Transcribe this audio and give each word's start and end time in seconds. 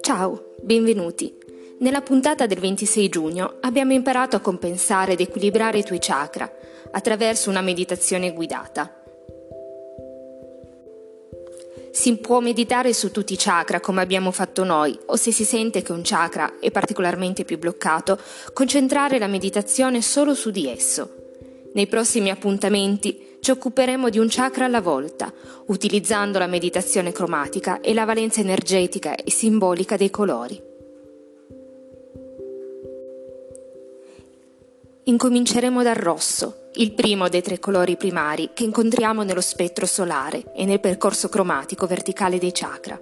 Ciao, 0.00 0.54
benvenuti. 0.62 1.36
Nella 1.80 2.00
puntata 2.00 2.46
del 2.46 2.58
26 2.58 3.08
giugno 3.10 3.56
abbiamo 3.60 3.92
imparato 3.92 4.36
a 4.36 4.40
compensare 4.40 5.12
ed 5.12 5.20
equilibrare 5.20 5.78
i 5.78 5.82
tuoi 5.82 5.98
chakra 6.00 6.50
attraverso 6.92 7.50
una 7.50 7.60
meditazione 7.60 8.32
guidata. 8.32 9.02
Si 11.90 12.16
può 12.16 12.40
meditare 12.40 12.94
su 12.94 13.10
tutti 13.10 13.34
i 13.34 13.38
chakra 13.38 13.80
come 13.80 14.00
abbiamo 14.00 14.30
fatto 14.30 14.64
noi 14.64 14.98
o 15.06 15.16
se 15.16 15.30
si 15.30 15.44
sente 15.44 15.82
che 15.82 15.92
un 15.92 16.00
chakra 16.02 16.58
è 16.58 16.70
particolarmente 16.70 17.44
più 17.44 17.58
bloccato, 17.58 18.18
concentrare 18.54 19.18
la 19.18 19.26
meditazione 19.26 20.00
solo 20.00 20.32
su 20.32 20.50
di 20.50 20.70
esso. 20.70 21.16
Nei 21.74 21.86
prossimi 21.86 22.30
appuntamenti 22.30 23.27
ci 23.40 23.50
occuperemo 23.50 24.08
di 24.08 24.18
un 24.18 24.26
chakra 24.28 24.64
alla 24.64 24.80
volta, 24.80 25.32
utilizzando 25.66 26.38
la 26.38 26.46
meditazione 26.46 27.12
cromatica 27.12 27.80
e 27.80 27.94
la 27.94 28.04
valenza 28.04 28.40
energetica 28.40 29.14
e 29.14 29.30
simbolica 29.30 29.96
dei 29.96 30.10
colori. 30.10 30.60
Incominceremo 35.04 35.82
dal 35.82 35.94
rosso, 35.94 36.68
il 36.74 36.92
primo 36.92 37.28
dei 37.28 37.40
tre 37.40 37.58
colori 37.58 37.96
primari 37.96 38.50
che 38.52 38.64
incontriamo 38.64 39.22
nello 39.22 39.40
spettro 39.40 39.86
solare 39.86 40.52
e 40.54 40.66
nel 40.66 40.80
percorso 40.80 41.28
cromatico 41.28 41.86
verticale 41.86 42.38
dei 42.38 42.52
chakra. 42.52 43.00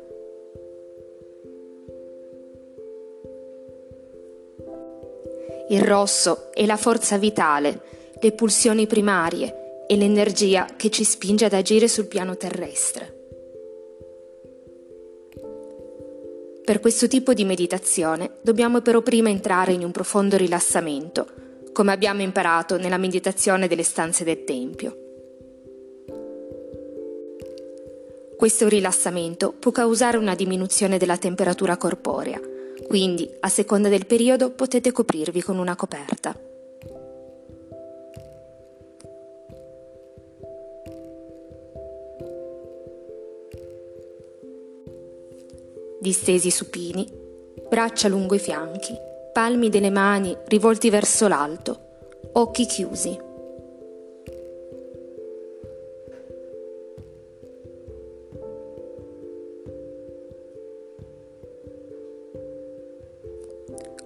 Il 5.69 5.83
rosso 5.83 6.53
è 6.53 6.65
la 6.65 6.77
forza 6.77 7.19
vitale, 7.19 7.81
le 8.21 8.33
pulsioni 8.33 8.87
primarie 8.87 9.66
e 9.87 9.97
l'energia 9.97 10.67
che 10.77 10.91
ci 10.91 11.05
spinge 11.05 11.45
ad 11.45 11.53
agire 11.53 11.89
sul 11.89 12.07
piano 12.07 12.37
terrestre. 12.37 13.15
Per 16.65 16.81
questo 16.81 17.07
tipo 17.07 17.33
di 17.33 17.45
meditazione 17.45 18.39
dobbiamo 18.43 18.81
però 18.81 19.01
prima 19.01 19.29
entrare 19.29 19.73
in 19.73 19.85
un 19.85 19.93
profondo 19.93 20.37
rilassamento 20.37 21.27
come 21.73 21.93
abbiamo 21.93 22.23
imparato 22.23 22.79
nella 22.79 22.97
meditazione 22.97 23.69
delle 23.69 23.83
stanze 23.83 24.25
del 24.25 24.45
Tempio. 24.45 24.97
Questo 28.37 28.67
rilassamento 28.67 29.53
può 29.53 29.71
causare 29.73 30.17
una 30.17 30.35
diminuzione 30.35 30.99
della 30.99 31.19
temperatura 31.19 31.77
corporea, 31.77 32.41
quindi 32.89 33.31
a 33.41 33.49
seconda 33.49 33.89
del 33.89 34.07
periodo 34.07 34.51
potete 34.51 34.91
coprirvi 34.91 35.43
con 35.43 35.59
una 35.59 35.77
coperta. 35.77 36.35
Distesi 46.07 46.53
supini, 46.53 47.05
braccia 47.69 48.07
lungo 48.07 48.37
i 48.37 48.39
fianchi 48.39 48.97
palmi 49.33 49.69
delle 49.71 49.91
mani 49.91 50.37
rivolti 50.47 50.89
verso 50.89 51.27
l'alto, 51.27 51.79
occhi 52.35 52.65
chiusi. 52.65 53.19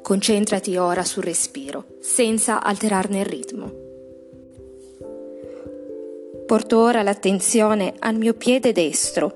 Concentrati 0.01 0.79
ora 0.79 1.05
sul 1.05 1.23
respiro, 1.23 1.85
senza 2.01 2.63
alterarne 2.63 3.21
il 3.21 3.27
ritmo. 3.27 3.73
Porto 6.47 6.81
ora 6.81 7.03
l'attenzione 7.03 7.93
al 7.99 8.17
mio 8.17 8.33
piede 8.33 8.73
destro, 8.73 9.33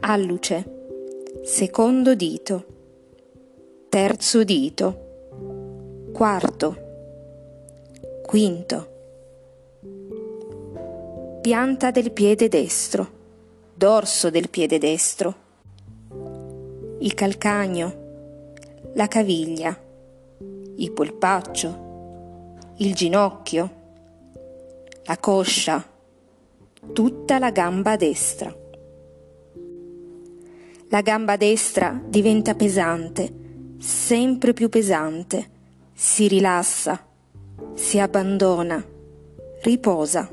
alluce, 0.00 0.71
secondo 1.42 2.14
dito. 2.14 2.66
Terzo 3.88 4.44
dito, 4.44 6.10
quarto, 6.12 6.76
quinto, 8.24 8.90
pianta 11.42 11.90
del 11.90 12.12
piede 12.12 12.48
destro, 12.48 13.10
dorso 13.74 14.30
del 14.30 14.48
piede 14.48 14.78
destro, 14.78 15.34
il 17.00 17.12
calcagno, 17.12 17.94
la 18.94 19.08
caviglia, 19.08 19.76
il 20.76 20.92
polpaccio, 20.92 22.56
il 22.76 22.94
ginocchio, 22.94 23.70
la 25.04 25.18
coscia, 25.18 25.84
tutta 26.92 27.38
la 27.38 27.50
gamba 27.50 27.96
destra. 27.96 28.61
La 30.92 31.00
gamba 31.00 31.38
destra 31.38 31.98
diventa 32.06 32.54
pesante 32.54 33.40
sempre 33.78 34.52
più 34.52 34.68
pesante, 34.68 35.48
si 35.94 36.28
rilassa, 36.28 37.02
si 37.72 37.98
abbandona, 37.98 38.84
riposa. 39.62 40.30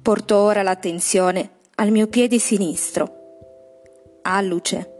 Porto 0.00 0.36
ora 0.36 0.62
l'attenzione 0.62 1.50
al 1.74 1.90
mio 1.90 2.06
piede 2.06 2.38
sinistro, 2.38 3.16
alluce, 4.22 4.92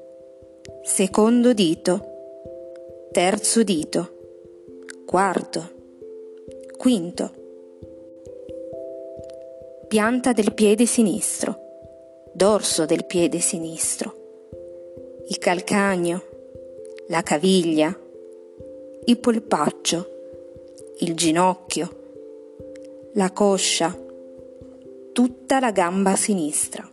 secondo 0.82 1.54
dito, 1.54 3.08
terzo 3.12 3.62
dito, 3.62 4.16
quarto, 5.06 5.72
quinto, 6.76 7.43
pianta 9.94 10.32
del 10.32 10.54
piede 10.54 10.86
sinistro 10.86 12.32
dorso 12.32 12.84
del 12.84 13.06
piede 13.06 13.38
sinistro, 13.38 14.14
il 15.28 15.38
calcagno, 15.38 16.20
la 17.06 17.22
caviglia, 17.22 17.96
il 19.04 19.18
polpaccio, 19.18 20.10
il 20.98 21.14
ginocchio, 21.14 21.88
la 23.12 23.30
coscia, 23.30 23.96
tutta 25.12 25.60
la 25.60 25.70
gamba 25.70 26.16
sinistra. 26.16 26.90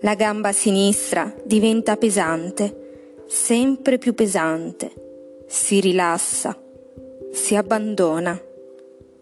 La 0.00 0.14
gamba 0.14 0.52
sinistra 0.52 1.34
diventa 1.42 1.96
pesante, 1.96 3.24
sempre 3.28 3.96
più 3.96 4.12
pesante, 4.12 4.92
si 5.46 5.80
rilassa, 5.80 6.54
si 7.32 7.56
abbandona, 7.56 8.38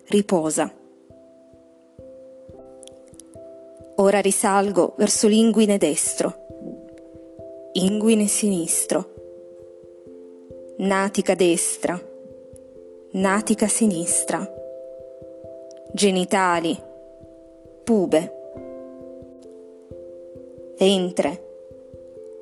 riposa. 0.09 0.83
Ora 3.97 4.21
risalgo 4.21 4.95
verso 4.97 5.29
l'inguine 5.29 5.79
destro, 5.79 6.35
inguine 7.75 8.27
sinistro, 8.27 9.13
natica 10.79 11.37
destra, 11.37 11.97
natica 13.13 13.69
sinistra, 13.69 14.53
genitali, 15.93 16.77
pube, 17.85 18.33
ventre, 20.77 21.45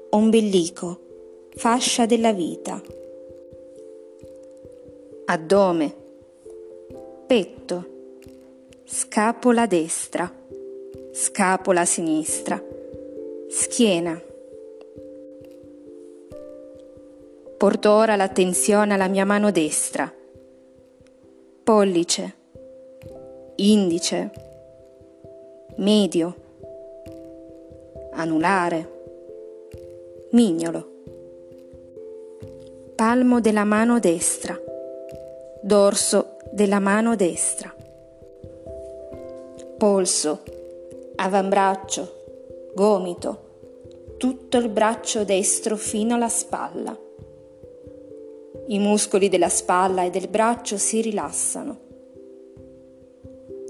ombelico, 0.08 1.00
fascia 1.54 2.06
della 2.06 2.32
vita, 2.32 2.80
addome, 5.26 5.94
petto, 7.26 7.86
scapola 8.84 9.66
destra 9.66 10.40
scapola 11.12 11.84
sinistra, 11.84 12.58
schiena. 13.46 14.18
Porto 17.58 17.90
ora 17.92 18.16
l'attenzione 18.16 18.94
alla 18.94 19.08
mia 19.08 19.26
mano 19.26 19.50
destra, 19.50 20.10
pollice, 21.62 22.34
indice, 23.56 24.30
medio, 25.76 26.34
anulare, 28.12 28.90
mignolo, 30.30 30.90
palmo 32.94 33.40
della 33.42 33.64
mano 33.64 34.00
destra, 34.00 34.58
dorso 35.60 36.38
della 36.50 36.80
mano 36.80 37.16
destra, 37.16 37.72
polso, 39.76 40.42
avambraccio, 41.22 42.72
gomito, 42.74 43.50
tutto 44.16 44.56
il 44.56 44.68
braccio 44.68 45.22
destro 45.22 45.76
fino 45.76 46.16
alla 46.16 46.28
spalla. 46.28 46.98
I 48.66 48.78
muscoli 48.80 49.28
della 49.28 49.48
spalla 49.48 50.02
e 50.02 50.10
del 50.10 50.26
braccio 50.26 50.76
si 50.78 51.00
rilassano. 51.00 51.78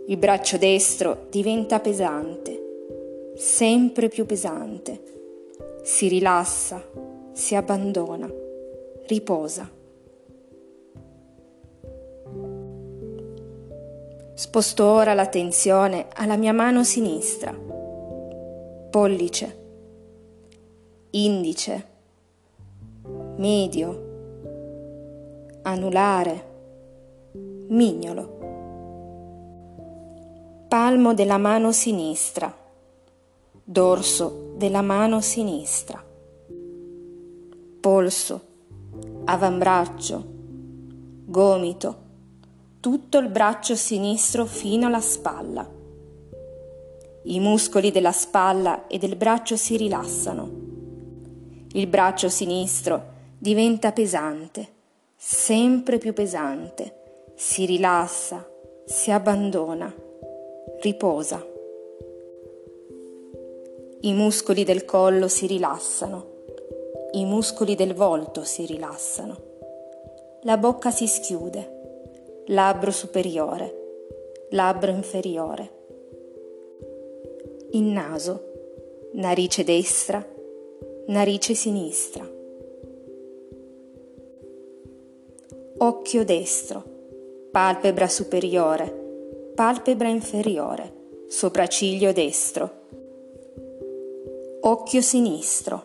Il 0.07 0.17
braccio 0.17 0.57
destro 0.57 1.27
diventa 1.29 1.79
pesante, 1.79 3.33
sempre 3.37 4.09
più 4.09 4.25
pesante. 4.25 5.03
Si 5.83 6.09
rilassa, 6.09 6.83
si 7.33 7.55
abbandona, 7.55 8.33
riposa. 9.09 9.71
Sposto 14.35 14.87
ora 14.87 15.13
l'attenzione 15.13 16.07
alla 16.15 16.37
mia 16.37 16.55
mano 16.55 16.85
sinistra, 16.85 17.53
pollice, 18.91 19.59
indice, 21.11 21.87
medio, 23.37 24.11
anulare, 25.63 26.45
mignolo. 27.69 28.39
Palmo 30.67 31.13
della 31.13 31.37
mano 31.37 31.71
sinistra, 31.71 32.51
dorso 33.63 34.55
della 34.57 34.81
mano 34.81 35.21
sinistra, 35.21 36.03
polso, 37.81 38.41
avambraccio, 39.25 40.25
gomito, 41.27 41.97
tutto 42.83 43.19
il 43.19 43.29
braccio 43.29 43.77
sinistro 43.77 44.45
fino 44.45 44.89
alla 44.89 45.01
spalla. 45.01 45.65
I 47.23 47.39
muscoli 47.39 47.93
della 47.93 48.11
spalla 48.11 48.89
e 48.89 48.99
del 48.99 49.15
braccio 49.15 49.55
si 49.55 49.77
rilassano. 49.77 50.51
Il 51.75 51.87
braccio 51.87 52.29
sinistro 52.29 53.05
diventa 53.39 53.93
pesante, 53.93 54.67
sempre 55.15 55.99
più 55.99 56.13
pesante, 56.13 57.31
si 57.37 57.67
rilassa, 57.67 58.45
si 58.85 59.13
abbandona, 59.13 59.95
riposa. 60.81 61.41
I 64.01 64.13
muscoli 64.13 64.65
del 64.65 64.85
collo 64.85 65.29
si 65.29 65.47
rilassano, 65.47 66.27
i 67.13 67.25
muscoli 67.25 67.77
del 67.77 67.95
volto 67.95 68.43
si 68.43 68.67
rilassano, 68.67 69.37
la 70.43 70.57
bocca 70.57 70.91
si 70.91 71.07
schiude 71.07 71.79
labbro 72.47 72.91
superiore, 72.91 74.47
labbro 74.51 74.91
inferiore. 74.91 75.81
Il 77.71 77.85
naso, 77.85 79.11
narice 79.13 79.63
destra, 79.63 80.27
narice 81.07 81.55
sinistra. 81.55 82.29
Occhio 85.79 86.25
destro, 86.25 86.83
palpebra 87.51 88.09
superiore, 88.09 89.53
palpebra 89.55 90.09
inferiore, 90.09 90.93
sopracciglio 91.29 92.13
destro. 92.13 92.81
Occhio 94.61 95.01
sinistro, 95.01 95.83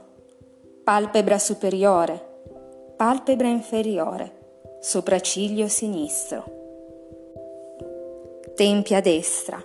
palpebra 0.83 1.38
superiore, 1.38 2.19
palpebra 2.95 3.48
inferiore 3.48 4.37
sopracciglio 4.79 5.68
sinistro, 5.68 6.44
tempia 8.53 9.01
destra, 9.01 9.63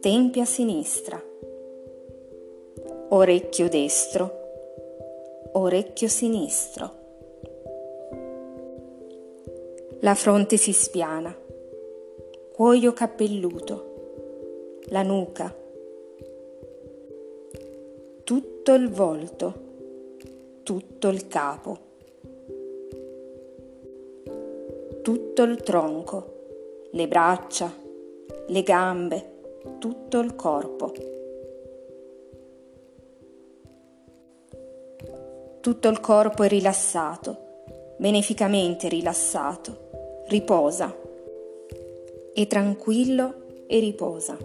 tempia 0.00 0.44
sinistra, 0.44 1.20
orecchio 3.08 3.68
destro, 3.68 5.50
orecchio 5.52 6.08
sinistro. 6.08 7.04
La 10.00 10.14
fronte 10.14 10.58
si 10.58 10.72
spiana, 10.72 11.34
cuoio 12.52 12.92
cappelluto, 12.92 13.94
la 14.88 15.02
nuca, 15.02 15.52
tutto 18.22 18.74
il 18.74 18.90
volto, 18.90 19.54
tutto 20.62 21.08
il 21.08 21.26
capo. 21.26 21.85
Tutto 25.06 25.44
il 25.44 25.62
tronco, 25.62 26.88
le 26.90 27.06
braccia, 27.06 27.72
le 28.48 28.62
gambe, 28.64 29.34
tutto 29.78 30.18
il 30.18 30.34
corpo. 30.34 30.92
Tutto 35.60 35.88
il 35.88 36.00
corpo 36.00 36.42
è 36.42 36.48
rilassato, 36.48 37.36
beneficamente 37.98 38.88
rilassato, 38.88 40.24
riposa. 40.26 40.92
È 42.34 42.46
tranquillo 42.48 43.64
e 43.68 43.78
riposa. 43.78 44.36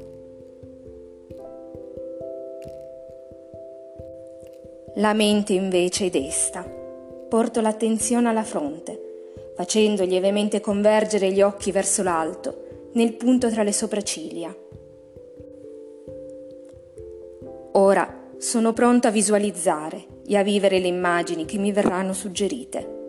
La 4.98 5.14
mente 5.14 5.54
invece 5.54 6.06
è 6.06 6.10
desta. 6.12 6.62
Porto 6.62 7.62
l'attenzione 7.62 8.30
alla 8.30 8.44
fronte 8.44 9.10
facendo 9.62 10.04
lievemente 10.06 10.60
convergere 10.60 11.32
gli 11.32 11.40
occhi 11.40 11.72
verso 11.72 12.02
l'alto, 12.02 12.90
nel 12.94 13.14
punto 13.14 13.48
tra 13.52 13.62
le 13.62 13.72
sopracciglia. 13.72 14.56
Ora 17.74 18.32
sono 18.40 18.74
pronto 18.74 19.08
a 19.08 19.12
visualizzare 19.12 20.08
e 20.26 20.36
a 20.36 20.42
vivere 20.42 20.80
le 20.80 20.88
immagini 20.88 21.46
che 21.46 21.60
mi 21.60 21.72
verranno 21.72 22.12
suggerite. 22.12 23.00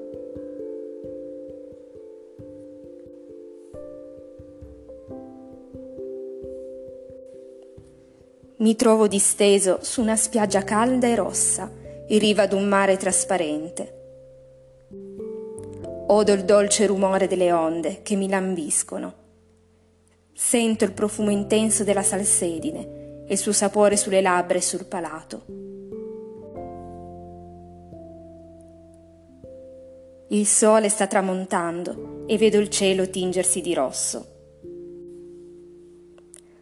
Mi 8.57 8.77
trovo 8.77 9.09
disteso 9.09 9.79
su 9.81 10.03
una 10.03 10.17
spiaggia 10.17 10.63
calda 10.65 11.07
e 11.07 11.15
rossa, 11.15 11.73
in 12.09 12.19
riva 12.19 12.43
ad 12.43 12.53
un 12.53 12.69
mare 12.69 12.99
trasparente. 12.99 14.01
Odo 16.13 16.33
il 16.33 16.45
dolce 16.45 16.85
rumore 16.85 17.27
delle 17.27 17.53
onde 17.53 18.03
che 18.03 18.17
mi 18.17 18.29
lambiscono. 18.29 19.15
Sento 20.35 20.85
il 20.85 20.93
profumo 20.93 21.31
intenso 21.31 21.85
della 21.85 22.03
salsedine 22.03 23.25
e 23.27 23.33
il 23.33 23.39
suo 23.39 23.53
sapore 23.53 23.97
sulle 23.97 24.21
labbra 24.21 24.59
e 24.59 24.61
sul 24.61 24.85
palato. 24.85 25.45
Il 30.29 30.47
sole 30.47 30.91
sta 30.91 31.07
tramontando 31.07 32.25
e 32.27 32.37
vedo 32.37 32.59
il 32.59 32.69
cielo 32.69 33.09
tingersi 33.09 33.63
di 33.63 33.73
rosso. 33.73 34.27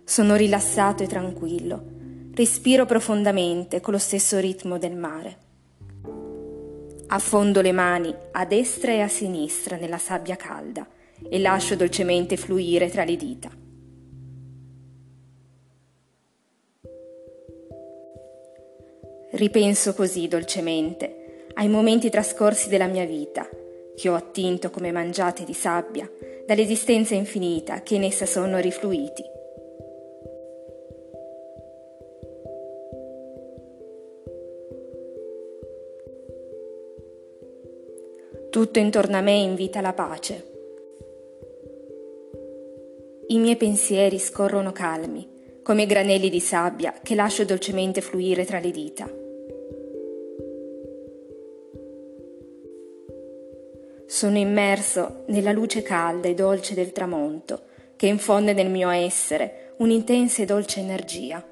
Sono 0.04 0.36
rilassato 0.36 1.02
e 1.02 1.08
tranquillo, 1.08 1.82
respiro 2.34 2.86
profondamente 2.86 3.80
con 3.80 3.94
lo 3.94 3.98
stesso 3.98 4.38
ritmo 4.38 4.78
del 4.78 4.94
mare. 4.94 5.49
Affondo 7.12 7.60
le 7.60 7.72
mani 7.72 8.14
a 8.30 8.44
destra 8.44 8.92
e 8.92 9.00
a 9.00 9.08
sinistra 9.08 9.76
nella 9.76 9.98
sabbia 9.98 10.36
calda 10.36 10.86
e 11.28 11.40
lascio 11.40 11.74
dolcemente 11.74 12.36
fluire 12.36 12.88
tra 12.88 13.02
le 13.02 13.16
dita. 13.16 13.50
Ripenso 19.32 19.92
così 19.94 20.28
dolcemente 20.28 21.48
ai 21.54 21.68
momenti 21.68 22.10
trascorsi 22.10 22.68
della 22.68 22.86
mia 22.86 23.04
vita, 23.04 23.48
che 23.96 24.08
ho 24.08 24.14
attinto 24.14 24.70
come 24.70 24.92
mangiate 24.92 25.42
di 25.42 25.52
sabbia 25.52 26.08
dall'esistenza 26.46 27.16
infinita 27.16 27.82
che 27.82 27.96
in 27.96 28.04
essa 28.04 28.24
sono 28.24 28.58
rifluiti 28.58 29.38
Tutto 38.60 38.78
intorno 38.78 39.16
a 39.16 39.22
me 39.22 39.36
invita 39.36 39.80
la 39.80 39.94
pace. 39.94 40.50
I 43.28 43.38
miei 43.38 43.56
pensieri 43.56 44.18
scorrono 44.18 44.70
calmi, 44.70 45.26
come 45.62 45.86
granelli 45.86 46.28
di 46.28 46.40
sabbia 46.40 46.92
che 47.02 47.14
lascio 47.14 47.46
dolcemente 47.46 48.02
fluire 48.02 48.44
tra 48.44 48.58
le 48.58 48.70
dita. 48.70 49.10
Sono 54.04 54.36
immerso 54.36 55.22
nella 55.28 55.52
luce 55.52 55.80
calda 55.80 56.28
e 56.28 56.34
dolce 56.34 56.74
del 56.74 56.92
tramonto 56.92 57.62
che 57.96 58.08
infonde 58.08 58.52
nel 58.52 58.68
mio 58.68 58.90
essere 58.90 59.72
un'intensa 59.78 60.42
e 60.42 60.44
dolce 60.44 60.80
energia. 60.80 61.42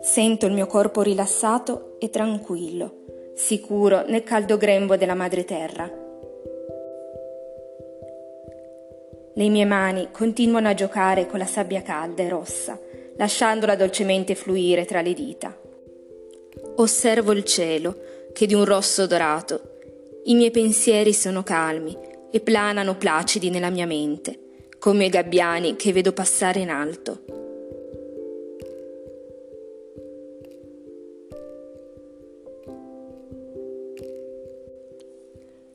Sento 0.00 0.46
il 0.46 0.54
mio 0.54 0.66
corpo 0.66 1.02
rilassato 1.02 1.98
e 1.98 2.08
tranquillo 2.08 3.02
sicuro 3.34 4.04
nel 4.06 4.22
caldo 4.22 4.56
grembo 4.56 4.96
della 4.96 5.14
madre 5.14 5.44
terra. 5.44 5.90
Le 9.36 9.48
mie 9.48 9.64
mani 9.64 10.08
continuano 10.12 10.68
a 10.68 10.74
giocare 10.74 11.26
con 11.26 11.40
la 11.40 11.46
sabbia 11.46 11.82
calda 11.82 12.22
e 12.22 12.28
rossa, 12.28 12.78
lasciandola 13.16 13.74
dolcemente 13.74 14.36
fluire 14.36 14.84
tra 14.84 15.00
le 15.00 15.12
dita. 15.12 15.56
Osservo 16.76 17.32
il 17.32 17.44
cielo, 17.44 17.96
che 18.32 18.44
è 18.44 18.46
di 18.46 18.54
un 18.54 18.64
rosso 18.64 19.06
dorato. 19.06 19.78
I 20.24 20.34
miei 20.34 20.50
pensieri 20.52 21.12
sono 21.12 21.42
calmi 21.42 21.96
e 22.30 22.40
planano 22.40 22.96
placidi 22.96 23.50
nella 23.50 23.70
mia 23.70 23.86
mente, 23.86 24.66
come 24.78 25.06
i 25.06 25.10
gabbiani 25.10 25.76
che 25.76 25.92
vedo 25.92 26.12
passare 26.12 26.60
in 26.60 26.70
alto. 26.70 27.43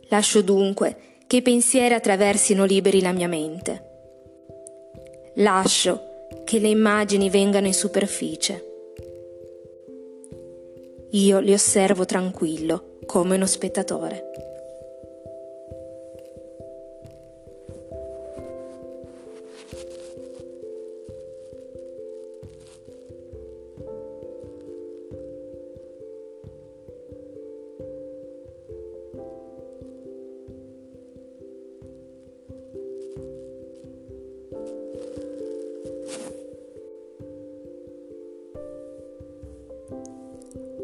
Lascio 0.10 0.42
dunque 0.42 0.98
che 1.28 1.38
i 1.38 1.42
pensieri 1.42 1.94
attraversino 1.94 2.66
liberi 2.66 3.02
la 3.02 3.12
mia 3.12 3.28
mente. 3.28 3.88
Lascio 5.36 6.28
che 6.44 6.60
le 6.60 6.68
immagini 6.68 7.30
vengano 7.30 7.68
in 7.68 7.74
superficie. 7.74 8.66
Io 11.12 11.40
li 11.40 11.54
osservo 11.54 12.06
tranquillo, 12.06 12.98
come 13.06 13.36
uno 13.36 13.46
spettatore. 13.46 14.49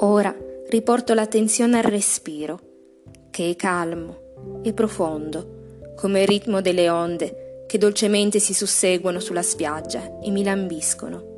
Ora 0.05 0.35
riporto 0.67 1.15
l'attenzione 1.15 1.77
al 1.77 1.83
respiro, 1.83 2.59
che 3.31 3.49
è 3.49 3.55
calmo 3.55 4.61
e 4.61 4.71
profondo, 4.71 5.93
come 5.95 6.21
il 6.21 6.27
ritmo 6.27 6.61
delle 6.61 6.91
onde 6.91 7.63
che 7.65 7.79
dolcemente 7.79 8.37
si 8.37 8.53
susseguono 8.53 9.19
sulla 9.19 9.41
spiaggia 9.41 10.19
e 10.19 10.29
mi 10.29 10.43
lambiscono. 10.43 11.33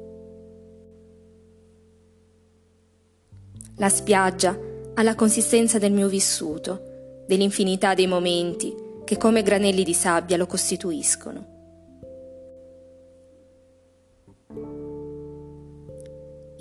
La 3.78 3.88
spiaggia 3.88 4.60
ha 4.96 5.02
la 5.02 5.16
consistenza 5.16 5.78
del 5.78 5.94
mio 5.94 6.10
vissuto, 6.10 7.24
dell'infinità 7.26 7.94
dei 7.94 8.08
momenti 8.08 8.76
che 9.06 9.16
come 9.16 9.44
granelli 9.44 9.86
di 9.86 9.94
sabbia 9.94 10.36
lo 10.36 10.46
costituiscono. 10.46 11.57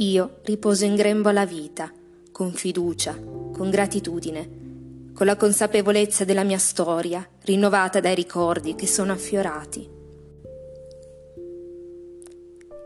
Io 0.06 0.38
riposo 0.42 0.84
in 0.84 0.94
grembo 0.94 1.30
alla 1.30 1.44
vita, 1.44 1.92
con 2.30 2.52
fiducia, 2.52 3.18
con 3.18 3.70
gratitudine, 3.70 5.10
con 5.12 5.26
la 5.26 5.34
consapevolezza 5.34 6.25
della 6.25 6.44
mia 6.44 6.58
storia, 6.58 7.28
rinnovata 7.42 7.98
dai 7.98 8.14
ricordi 8.14 8.76
che 8.76 8.86
sono 8.86 9.10
affiorati. 9.10 9.90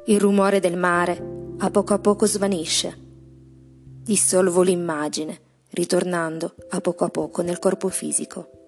Il 0.06 0.18
rumore 0.18 0.60
del 0.60 0.78
mare 0.78 1.22
a 1.58 1.70
poco 1.70 1.92
a 1.92 1.98
poco 1.98 2.24
svanisce. 2.24 2.96
Dissolvo 4.02 4.62
l'immagine, 4.62 5.40
ritornando 5.72 6.54
a 6.70 6.80
poco 6.80 7.04
a 7.04 7.10
poco 7.10 7.42
nel 7.42 7.58
corpo 7.58 7.90
fisico. 7.90 8.59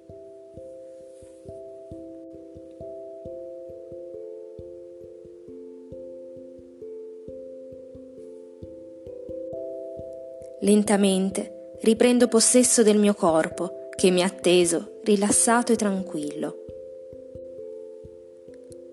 Lentamente 10.63 11.77
riprendo 11.81 12.29
possesso 12.29 12.85
del 12.85 12.97
mio 12.97 13.15
corpo 13.15 13.89
che 13.97 14.11
mi 14.11 14.23
ha 14.23 14.27
atteso, 14.27 15.01
rilassato 15.03 15.73
e 15.73 15.77
tranquillo. 15.77 16.65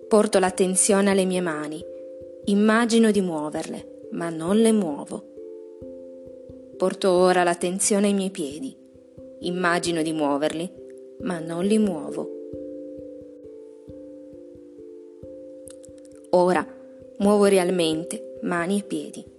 Porto 0.08 0.40
l'attenzione 0.40 1.10
alle 1.10 1.24
mie 1.24 1.40
mani, 1.40 1.80
immagino 2.46 3.12
di 3.12 3.20
muoverle, 3.20 4.08
ma 4.10 4.30
non 4.30 4.56
le 4.56 4.72
muovo. 4.72 5.24
Porto 6.76 7.12
ora 7.12 7.44
l'attenzione 7.44 8.08
ai 8.08 8.14
miei 8.14 8.30
piedi, 8.30 8.76
immagino 9.40 10.02
di 10.02 10.12
muoverli, 10.12 10.68
ma 11.20 11.38
non 11.38 11.64
li 11.64 11.78
muovo. 11.78 12.28
Ora 16.30 16.66
muovo 17.18 17.44
realmente 17.44 18.38
mani 18.42 18.80
e 18.80 18.82
piedi. 18.82 19.38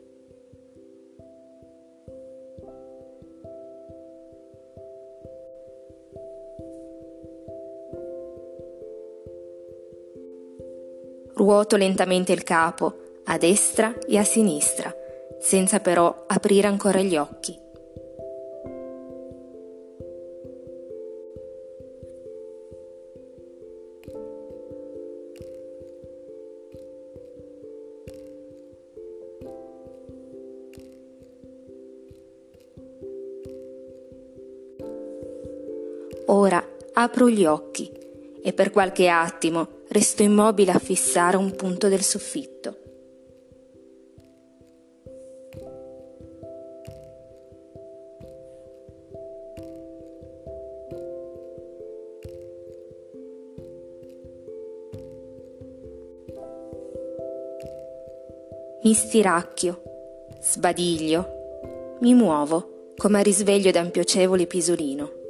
Ruoto 11.42 11.76
lentamente 11.76 12.34
il 12.34 12.44
capo, 12.44 13.22
a 13.24 13.36
destra 13.40 13.98
e 14.08 14.16
a 14.20 14.24
sinistra, 14.24 14.96
senza 15.40 15.80
però 15.80 16.26
aprire 16.28 16.68
ancora 16.68 17.02
gli 17.02 17.18
occhi. 17.18 17.58
Ora 36.28 36.64
apro 36.94 37.30
gli 37.32 37.46
occhi 37.46 37.91
e 38.52 38.54
per 38.54 38.72
qualche 38.72 39.08
attimo 39.08 39.80
resto 39.88 40.24
immobile 40.24 40.72
a 40.72 40.80
fissare 40.80 41.38
un 41.38 41.56
punto 41.56 41.88
del 41.88 42.02
soffitto. 42.02 42.76
Mi 58.84 58.94
stiracchio, 58.94 59.82
sbadiglio, 60.42 61.98
mi 62.02 62.14
muovo 62.14 62.94
come 62.98 63.20
a 63.20 63.24
risveglio 63.24 63.72
da 63.72 63.80
un 63.80 63.92
piacevole 63.92 64.46
pisolino. 64.46 65.21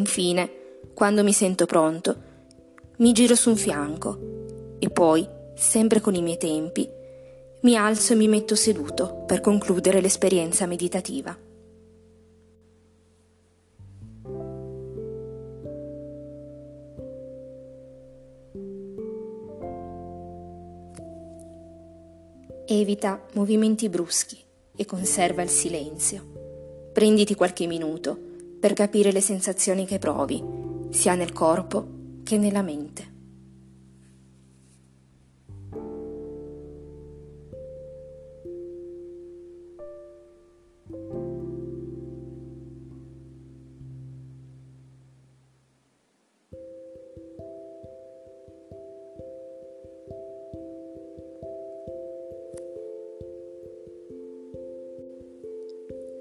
Infine, 0.00 0.50
quando 0.94 1.22
mi 1.22 1.34
sento 1.34 1.66
pronto, 1.66 2.16
mi 2.96 3.12
giro 3.12 3.34
su 3.34 3.50
un 3.50 3.56
fianco 3.56 4.76
e 4.78 4.88
poi, 4.88 5.28
sempre 5.54 6.00
con 6.00 6.14
i 6.14 6.22
miei 6.22 6.38
tempi, 6.38 6.88
mi 7.60 7.76
alzo 7.76 8.14
e 8.14 8.16
mi 8.16 8.26
metto 8.26 8.54
seduto 8.54 9.24
per 9.26 9.42
concludere 9.42 10.00
l'esperienza 10.00 10.64
meditativa. 10.64 11.36
Evita 22.64 23.26
movimenti 23.34 23.90
bruschi 23.90 24.38
e 24.74 24.86
conserva 24.86 25.42
il 25.42 25.50
silenzio. 25.50 26.88
Prenditi 26.90 27.34
qualche 27.34 27.66
minuto 27.66 28.28
per 28.60 28.74
capire 28.74 29.10
le 29.10 29.22
sensazioni 29.22 29.86
che 29.86 29.98
provi, 29.98 30.44
sia 30.90 31.14
nel 31.14 31.32
corpo 31.32 31.86
che 32.22 32.36
nella 32.36 32.62
mente. 32.62 33.09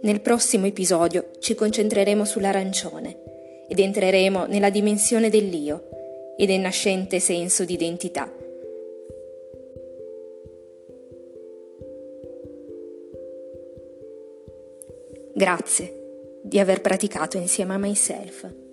Nel 0.09 0.21
prossimo 0.21 0.65
episodio 0.65 1.29
ci 1.37 1.53
concentreremo 1.53 2.25
sull'arancione 2.25 3.65
ed 3.67 3.77
entreremo 3.77 4.47
nella 4.47 4.71
dimensione 4.71 5.29
dell'io 5.29 6.33
e 6.35 6.47
del 6.47 6.61
nascente 6.61 7.19
senso 7.19 7.63
di 7.63 7.73
identità. 7.73 8.27
Grazie 15.35 16.39
di 16.41 16.57
aver 16.57 16.81
praticato 16.81 17.37
insieme 17.37 17.75
a 17.75 17.77
myself. 17.77 18.68